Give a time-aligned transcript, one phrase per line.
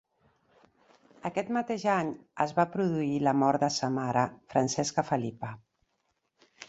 [1.29, 2.09] Aquest mateix any
[2.45, 5.53] es va produir la mort de sa mare, Francesca Felipa.